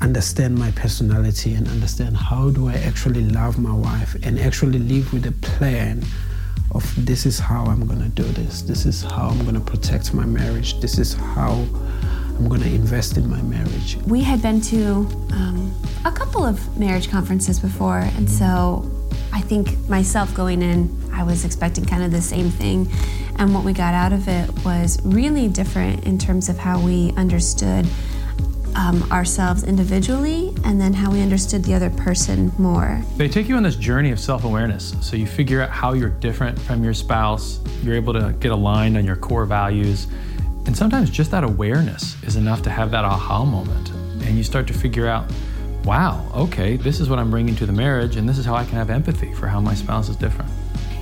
[0.00, 5.12] understand my personality and understand how do I actually love my wife and actually live
[5.12, 6.04] with a plan
[6.72, 8.62] of this is how I'm going to do this.
[8.62, 10.80] This is how I'm going to protect my marriage.
[10.80, 11.66] This is how
[12.36, 13.96] I'm going to invest in my marriage.
[14.06, 14.84] We had been to
[15.32, 18.90] um, a couple of marriage conferences before, and so
[19.32, 22.90] I think myself going in, I was expecting kind of the same thing.
[23.38, 27.12] And what we got out of it was really different in terms of how we
[27.16, 27.86] understood
[28.74, 33.02] um, ourselves individually and then how we understood the other person more.
[33.16, 34.94] They take you on this journey of self awareness.
[35.00, 38.96] So you figure out how you're different from your spouse, you're able to get aligned
[38.96, 40.08] on your core values
[40.66, 43.90] and sometimes just that awareness is enough to have that aha moment.
[44.24, 45.30] And you start to figure out,
[45.84, 48.64] wow, okay, this is what I'm bringing to the marriage, and this is how I
[48.64, 50.50] can have empathy for how my spouse is different.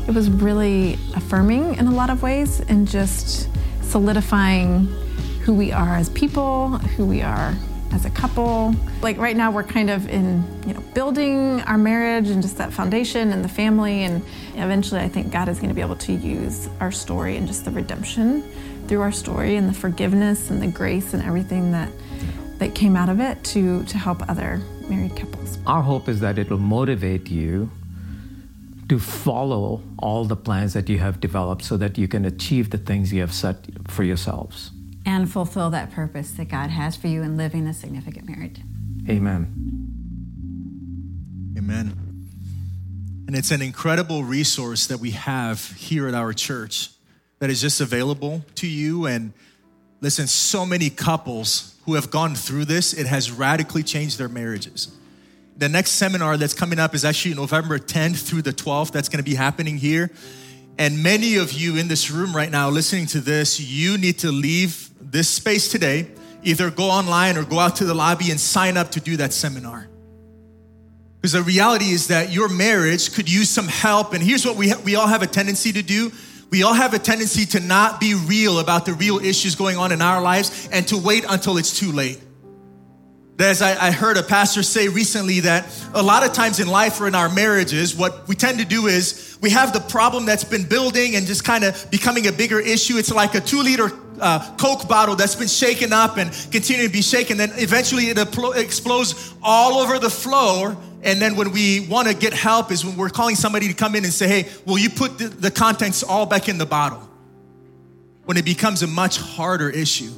[0.08, 3.48] It was really affirming in a lot of ways and just
[3.82, 4.86] solidifying
[5.42, 7.54] who we are as people, who we are
[7.92, 8.74] as a couple.
[9.00, 12.72] Like right now we're kind of in, you know, building our marriage and just that
[12.72, 16.12] foundation and the family and eventually I think God is going to be able to
[16.12, 18.42] use our story and just the redemption
[18.88, 21.90] through our story and the forgiveness and the grace and everything that
[22.58, 25.58] that came out of it to to help other married couples.
[25.66, 27.70] Our hope is that it will motivate you
[28.92, 32.76] to follow all the plans that you have developed so that you can achieve the
[32.76, 33.56] things you have set
[33.88, 34.70] for yourselves
[35.06, 38.60] and fulfill that purpose that God has for you in living a significant marriage.
[39.08, 39.40] Amen.
[41.56, 41.96] Amen.
[43.26, 46.90] And it's an incredible resource that we have here at our church
[47.38, 49.06] that is just available to you.
[49.06, 49.32] And
[50.02, 54.94] listen, so many couples who have gone through this, it has radically changed their marriages.
[55.56, 58.92] The next seminar that's coming up is actually November 10th through the 12th.
[58.92, 60.10] That's going to be happening here.
[60.78, 64.32] And many of you in this room right now listening to this, you need to
[64.32, 66.10] leave this space today.
[66.42, 69.32] Either go online or go out to the lobby and sign up to do that
[69.32, 69.88] seminar.
[71.20, 74.12] Because the reality is that your marriage could use some help.
[74.12, 76.10] And here's what we, ha- we all have a tendency to do
[76.52, 79.90] we all have a tendency to not be real about the real issues going on
[79.90, 82.20] in our lives and to wait until it's too late.
[83.42, 87.00] As I, I, heard a pastor say recently, that a lot of times in life
[87.00, 90.44] or in our marriages, what we tend to do is we have the problem that's
[90.44, 92.98] been building and just kind of becoming a bigger issue.
[92.98, 93.90] It's like a two liter
[94.20, 97.38] uh, Coke bottle that's been shaken up and continuing to be shaken.
[97.38, 98.18] Then eventually it
[98.56, 100.76] explodes all over the floor.
[101.02, 103.96] And then when we want to get help is when we're calling somebody to come
[103.96, 107.08] in and say, hey, will you put the, the contents all back in the bottle?
[108.24, 110.12] When it becomes a much harder issue.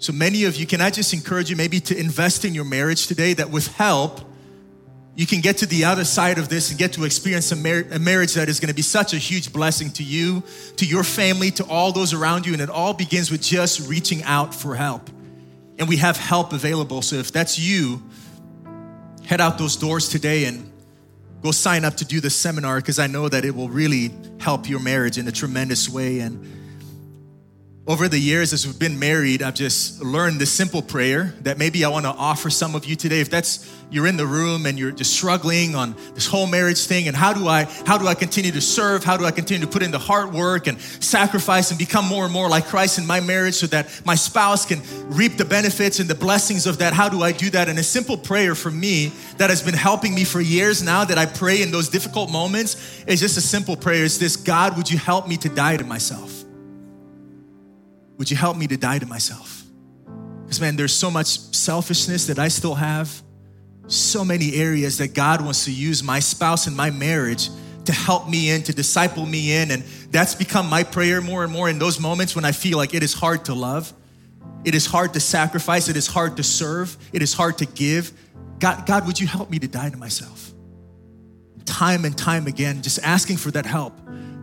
[0.00, 3.06] So many of you, can I just encourage you maybe to invest in your marriage
[3.06, 4.22] today that with help,
[5.14, 7.84] you can get to the other side of this and get to experience a, mar-
[7.92, 10.42] a marriage that is going to be such a huge blessing to you,
[10.76, 12.54] to your family, to all those around you.
[12.54, 15.10] And it all begins with just reaching out for help.
[15.78, 17.02] And we have help available.
[17.02, 18.02] So if that's you,
[19.26, 20.72] head out those doors today and
[21.42, 24.66] go sign up to do the seminar because I know that it will really help
[24.66, 26.20] your marriage in a tremendous way.
[26.20, 26.59] And
[27.86, 31.84] over the years, as we've been married, I've just learned this simple prayer that maybe
[31.84, 33.20] I want to offer some of you today.
[33.20, 37.08] If that's you're in the room and you're just struggling on this whole marriage thing,
[37.08, 39.02] and how do I how do I continue to serve?
[39.02, 42.24] How do I continue to put in the hard work and sacrifice and become more
[42.24, 46.00] and more like Christ in my marriage so that my spouse can reap the benefits
[46.00, 46.92] and the blessings of that?
[46.92, 47.68] How do I do that?
[47.68, 51.16] And a simple prayer for me that has been helping me for years now that
[51.16, 54.04] I pray in those difficult moments is just a simple prayer.
[54.04, 56.39] Is this God, would you help me to die to myself?
[58.20, 59.64] Would you help me to die to myself?
[60.42, 63.10] Because, man, there's so much selfishness that I still have,
[63.86, 67.48] so many areas that God wants to use my spouse and my marriage
[67.86, 69.70] to help me in, to disciple me in.
[69.70, 72.92] And that's become my prayer more and more in those moments when I feel like
[72.92, 73.90] it is hard to love,
[74.66, 78.12] it is hard to sacrifice, it is hard to serve, it is hard to give.
[78.58, 80.52] God, God, would you help me to die to myself?
[81.64, 83.98] Time and time again, just asking for that help.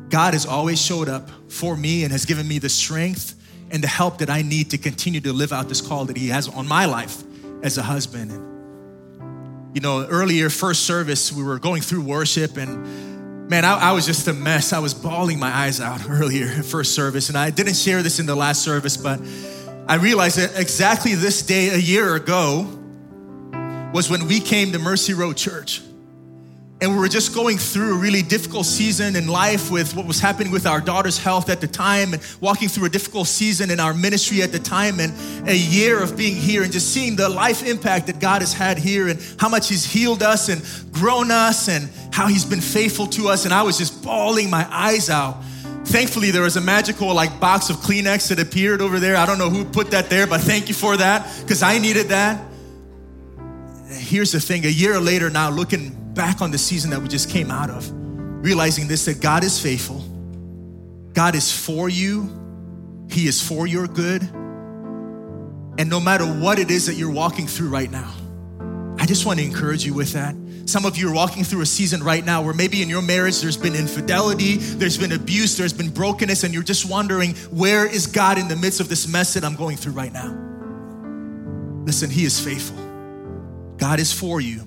[0.10, 3.36] God has always showed up for me and has given me the strength
[3.72, 6.30] and the help that I need to continue to live out this call that He
[6.30, 7.24] has on my life
[7.64, 8.32] as a husband.
[8.32, 13.92] And, you know, earlier, first service, we were going through worship, and man, I, I
[13.92, 14.74] was just a mess.
[14.74, 18.26] I was bawling my eyes out earlier first service, and I didn't share this in
[18.26, 19.20] the last service, but
[19.88, 22.68] I realized that exactly this day a year ago
[23.94, 25.82] was when we came to Mercy Road Church
[26.80, 30.20] and we were just going through a really difficult season in life with what was
[30.20, 33.80] happening with our daughter's health at the time and walking through a difficult season in
[33.80, 35.12] our ministry at the time and
[35.50, 38.78] a year of being here and just seeing the life impact that God has had
[38.78, 40.62] here and how much he's healed us and
[40.94, 44.68] grown us and how he's been faithful to us and I was just bawling my
[44.70, 45.42] eyes out.
[45.86, 49.16] Thankfully there was a magical like box of Kleenex that appeared over there.
[49.16, 52.10] I don't know who put that there, but thank you for that because I needed
[52.10, 52.40] that.
[53.90, 57.30] Here's the thing, a year later now looking back on the season that we just
[57.30, 57.90] came out of,
[58.44, 60.04] realizing this that God is faithful,
[61.14, 64.24] God is for you, He is for your good.
[65.80, 68.12] And no matter what it is that you're walking through right now,
[69.00, 70.36] I just want to encourage you with that.
[70.66, 73.40] Some of you are walking through a season right now where maybe in your marriage
[73.40, 78.08] there's been infidelity, there's been abuse, there's been brokenness, and you're just wondering, where is
[78.08, 80.36] God in the midst of this mess that I'm going through right now?
[81.86, 82.76] Listen, He is faithful.
[83.78, 84.67] God is for you.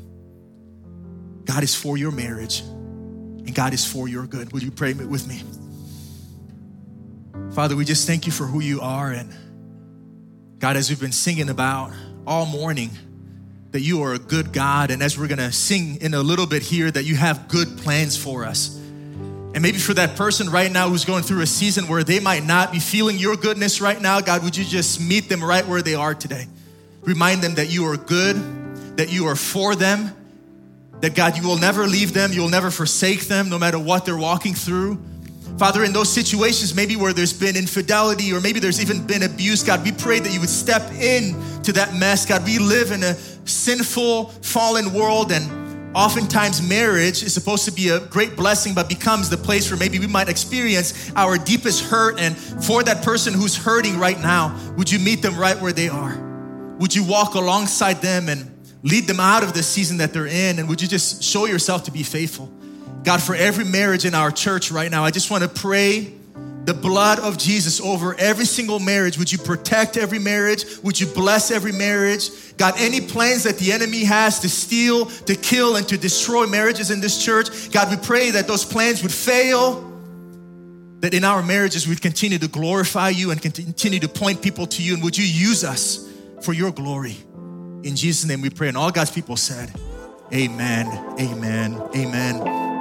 [1.51, 4.53] God is for your marriage and God is for your good.
[4.53, 5.43] Will you pray with me?
[7.53, 9.11] Father, we just thank you for who you are.
[9.11, 9.35] And
[10.61, 11.91] God, as we've been singing about
[12.25, 12.91] all morning,
[13.73, 14.93] that you are a good God.
[14.93, 17.79] And as we're going to sing in a little bit here, that you have good
[17.79, 18.77] plans for us.
[19.53, 22.45] And maybe for that person right now who's going through a season where they might
[22.45, 25.83] not be feeling your goodness right now, God, would you just meet them right where
[25.83, 26.47] they are today?
[27.01, 28.37] Remind them that you are good,
[28.99, 30.15] that you are for them,
[31.01, 34.05] that God, you will never leave them, you will never forsake them, no matter what
[34.05, 34.99] they're walking through.
[35.59, 39.63] Father, in those situations, maybe where there's been infidelity or maybe there's even been abuse,
[39.63, 41.35] God, we pray that you would step in
[41.65, 42.25] to that mess.
[42.25, 47.91] God, we live in a sinful, fallen world, and oftentimes marriage is supposed to be
[47.91, 52.19] a great blessing, but becomes the place where maybe we might experience our deepest hurt.
[52.19, 55.89] And for that person who's hurting right now, would you meet them right where they
[55.89, 56.17] are?
[56.79, 58.50] Would you walk alongside them and
[58.83, 60.59] lead them out of the season that they're in.
[60.59, 62.51] And would you just show yourself to be faithful?
[63.03, 66.13] God, for every marriage in our church right now, I just want to pray
[66.65, 69.19] the blood of Jesus over every single marriage.
[69.19, 70.65] Would you protect every marriage?
[70.83, 72.57] Would you bless every marriage?
[72.57, 76.91] God, any plans that the enemy has to steal, to kill, and to destroy marriages
[76.91, 79.87] in this church, God, we pray that those plans would fail.
[81.01, 84.83] That in our marriages we'd continue to glorify you and continue to point people to
[84.83, 84.95] you.
[84.95, 86.07] And would you use us
[86.43, 87.17] for your glory?
[87.83, 88.69] In Jesus' name we pray.
[88.69, 89.73] And all God's people said,
[90.33, 90.87] Amen,
[91.19, 92.80] amen, amen.